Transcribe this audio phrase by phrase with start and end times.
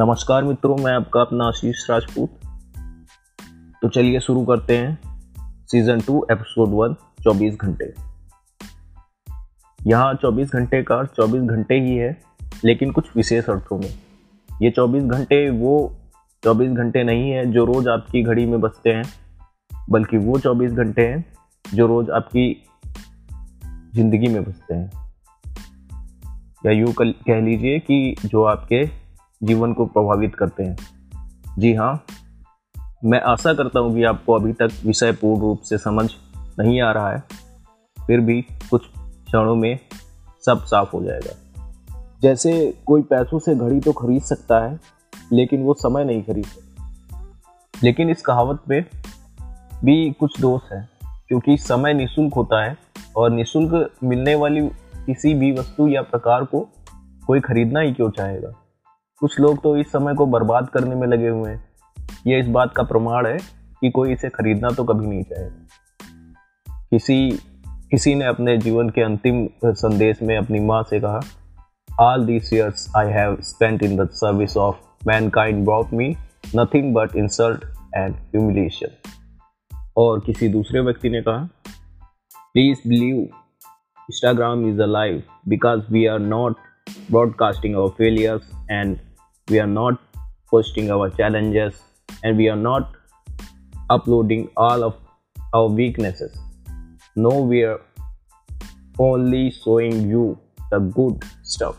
[0.00, 2.30] नमस्कार मित्रों, मैं आपका अपना आशीष राजपूत।
[3.82, 4.98] तो चलिए शुरू करते हैं
[5.66, 6.94] सीज़न टू एपिसोड वन
[7.24, 7.94] चौबीस घंटे।
[9.86, 12.20] यहाँ चौबीस घंटे का चौबीस घंटे ही है,
[12.64, 13.94] लेकिन कुछ विशेष अर्थों में।
[14.62, 15.94] ये चौबीस घंटे वो
[16.44, 19.04] चौबीस घंटे नहीं है जो रोज़ आपकी घड़ी में बसते हैं,
[19.90, 21.24] बल्कि वो चौबीस घंटे हैं
[21.74, 22.66] जो रोज़ आपकी
[23.94, 24.90] ज़िंदगी में बसते हैं।
[26.66, 29.03] या यूँ कह लीजिए कि जो आपके
[29.44, 30.76] जीवन को प्रभावित करते हैं।
[31.58, 32.04] जी हाँ
[33.04, 36.10] मैं आशा करता हूँ कि आपको अभी तक विषय पूर्ण रूप से समझ
[36.58, 37.22] नहीं आ रहा है।
[38.06, 39.78] फिर भी कुछ क्षणों में
[40.46, 41.34] सब साफ़ हो जाएगा।
[42.22, 44.80] जैसे कोई पैसों से घड़ी तो खरीद सकता है,
[45.32, 46.92] लेकिन वो समय नहीं खरीद सकता।
[47.84, 48.84] लेकिन इस कहावत में
[49.84, 50.88] भी कुछ दोष है,
[51.28, 52.76] क्योंकि समय निशुल्क होता है
[53.16, 54.68] और निशुल्क मिलने वाली
[55.06, 56.68] किसी भी वस्तु या प्रकार को
[57.26, 58.63] कोई खरीदना ही क्यों चाहेगा?
[59.18, 61.64] कुछ लोग तो इस समय को बर्बाद करने में लगे हुए हैं।
[62.26, 63.38] यह इस बात का प्रमाण है
[63.80, 65.66] कि कोई इसे खरीदना तो कभी नहीं चाहेगा।
[66.90, 67.30] किसी
[67.90, 71.20] किसी ने अपने जीवन के अंतिम संदेश में अपनी माँ से कहा
[72.00, 74.76] all this I have spent in the service of
[75.30, 76.16] mankind brought me
[76.56, 77.64] nothing but insult
[77.96, 78.88] and humiliation
[79.96, 81.48] और किसी दूसरे व्यक्ति ने कहा
[82.52, 86.54] please believe Instagram is a alive because we are not
[87.08, 88.98] broadcasting our failures and
[89.48, 90.00] we are not
[90.50, 91.80] posting our challenges
[92.22, 92.92] and we are not
[93.90, 94.96] uploading all of
[95.52, 96.36] our weaknesses.
[97.16, 97.80] No, we are
[98.98, 100.38] only showing you
[100.70, 101.76] the good stuff.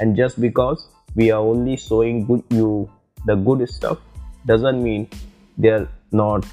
[0.00, 2.90] And just because we are only showing good, you
[3.26, 3.98] the good stuff
[4.46, 5.08] doesn't mean
[5.56, 6.46] there are not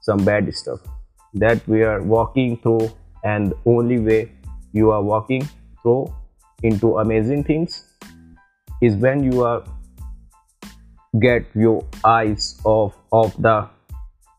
[0.00, 0.80] some bad stuff
[1.34, 2.90] that we are walking through
[3.24, 4.32] and only way
[4.72, 5.46] you are walking
[5.82, 6.12] through
[6.62, 7.84] into amazing things
[8.82, 9.62] is when you are
[11.20, 13.66] get your eyes off of the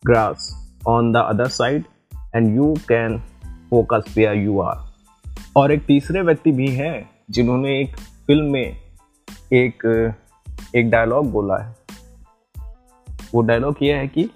[0.03, 0.53] grass
[0.85, 1.85] on the other side
[2.33, 3.21] and you can
[3.69, 4.77] focus where you are
[5.57, 7.95] और एक तीसरे व्यक्ति भी हैं जिन्होंने एक
[8.27, 8.77] film में
[9.53, 9.85] एक
[10.75, 11.75] एक डायलॉग बोला है
[13.33, 14.29] वो डायलॉग ये है कि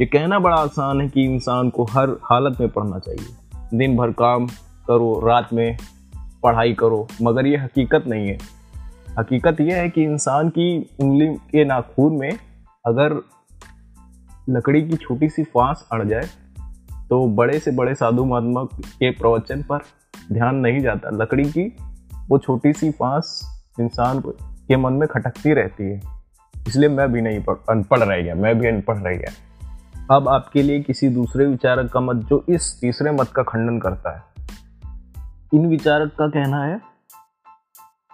[0.00, 4.10] ये कहना बड़ा आसान है कि इंसान को हर हालत में पढ़ना चाहिए दिन भर
[4.12, 4.46] काम
[4.88, 5.76] करो रात में
[6.46, 8.38] पढ़ाई करो, मगर ये हकीकत नहीं है।
[9.18, 10.66] हकीकत यह है कि इंसान की
[11.00, 12.32] उंगली के नाखून में
[12.84, 13.20] अगर
[14.48, 16.28] लकड़ी की छोटी सी फांस अड़ जाए
[17.10, 19.82] तो बड़े से बड़े साधु महात्मा के प्रवचन पर
[20.32, 21.64] ध्यान नहीं जाता। लकड़ी की
[22.28, 23.40] वो छोटी सी फांस
[23.80, 26.00] इंसान के मन में खटकती रहती है।
[26.54, 30.62] इसलिए मैं भी नहीं पढ़, अनपढ़ रह गया, मैं भी अनपढ़ रह गया। अब आपके
[30.62, 34.35] लिए किसी दूसरे विचारक का मत, जो इस तीसरे मत का खंडन करता है।
[35.54, 36.80] इन विचारक का कहना है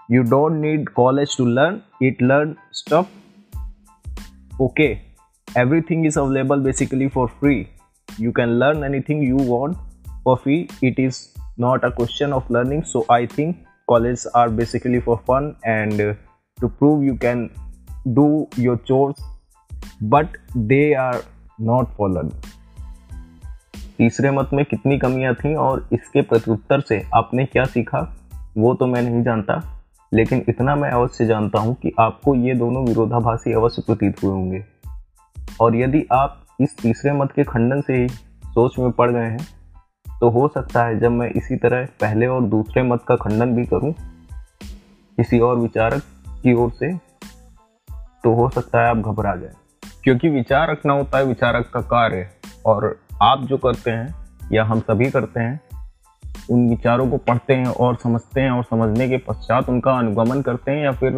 [0.08, 4.88] you don't need college to learn it learn stuff okay
[5.48, 7.54] everything is available basically for free
[8.08, 9.76] you can learn anything you want
[10.24, 11.20] for free it is
[11.60, 13.56] not a question of learning so I think
[13.88, 16.02] college are basically for fun and
[16.58, 17.48] to prove you can
[18.08, 18.26] do
[18.58, 19.24] your chores
[20.04, 21.22] but they are
[21.60, 22.30] not fallen
[23.98, 28.16] तीसरे मत में कितनी कमियाँ थी और इसके प्रत्युत्तर से आपने क्या सीखा,
[28.58, 32.86] वो तो मैं नहीं जानता। लेकिन इतना मैं अवश्य जानता हूँ कि आपको ये दोनों
[32.86, 34.64] विरोधाभासी अवश्य प्रतीत हुए होंगे।
[35.60, 38.08] और यदि आप इस तीसरे मत के खंडन से ही
[38.44, 39.46] सोच में पड़ गए हैं
[40.20, 43.66] तो हो सकता है जब मैं इसी तरह पहले और दूसरे मत का खंडन भी
[43.66, 43.92] करूँ,
[45.16, 46.02] किसी और विचारक
[46.42, 46.94] की ओर से
[48.24, 49.52] तो हो सकता है आप घबरा जाए।
[50.04, 52.28] क्योंकि विचार रखना होता है, विचारक का कार्य।
[52.66, 54.14] और आप जो करते हैं,
[54.52, 55.60] या हम सभी करते हैं,
[56.50, 60.70] उन विचारों को पढ़ते हैं और समझते हैं और समझने के पश्चात उनका अनुगमन करते
[60.70, 61.12] हैं या फिर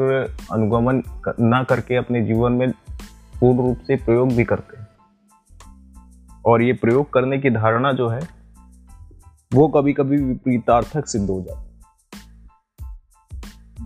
[0.53, 1.03] अनुगमन
[1.41, 2.71] ना करके अपने जीवन में
[3.41, 4.89] पूर्ण रूप से प्रयोग भी करते हैं।
[6.47, 8.21] और ये प्रयोग करने की धारणा जो है,
[9.55, 11.75] वो कभी कभी विपरीतार्थक सिद्ध हो जाती है।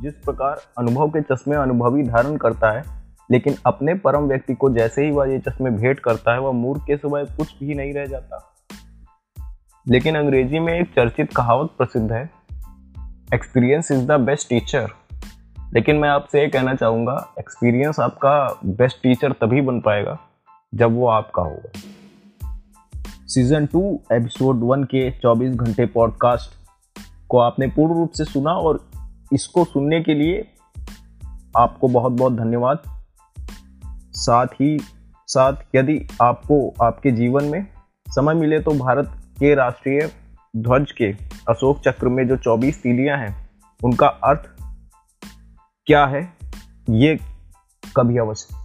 [0.02, 2.97] जिस प्रकार अनुभव के चश्मे अनुभवी धारण करता है
[3.30, 6.84] लेकिन अपने परम व्यक्ति को जैसे ही वह ये चश्मे भेंट करता है, वह मूर्ख
[6.86, 8.54] के सिवाय कुछ भी नहीं रह जाता।
[9.88, 12.30] लेकिन अंग्रेज़ी में एक चर्चित कहावत प्रसिद्ध है
[13.34, 14.90] experience is the best teacher
[15.74, 20.18] लेकिन मैं आपसे ये कहना चाहूँगा एक्सपीरियंस आपका बेस्ट टीचर तभी बन पाएगा,
[20.74, 21.72] जब वो आपका होगा.
[23.26, 26.50] सीज़न टू एपिसोड वन के 24 घंटे पॉडकास्ट
[27.28, 28.90] को आपने पूर्ण रूप से सुना और
[29.32, 30.50] इसको सुनने के लिए
[31.56, 32.78] आपको बहुत बहुत धन्यवाद।
[34.18, 34.80] साथ ही
[35.26, 37.66] साथ यदि आपको आपके जीवन में
[38.08, 39.06] समय मिले तो भारत
[39.38, 40.12] के राष्ट्रीय
[40.56, 41.12] ध्वज के
[41.48, 43.50] अशोक चक्र में जो 24 तीलियाँ हैं,
[43.84, 44.42] उनका अर्थ
[45.86, 46.32] क्या है?
[46.90, 47.18] ये
[47.96, 48.56] कभी अवश्य।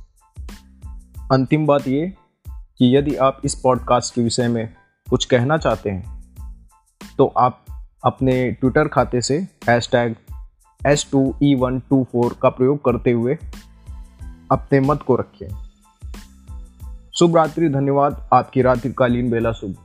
[1.31, 2.13] अंतिम बात ये
[2.51, 4.73] कि यदि आप इस पॉडकास्ट के विषय में
[5.09, 6.23] कुछ कहना चाहते हैं
[7.17, 7.65] तो आप
[8.05, 9.47] अपने ट्विटर खाते से
[9.91, 10.15] hashtag
[10.87, 13.37] S two E one two four का प्रयोग करते हुए
[14.51, 15.47] अपने मत को रखें
[17.19, 19.75] शुभ रात्रि धन्यवाद। आपकी रात्रिकालीन बेला शुभ।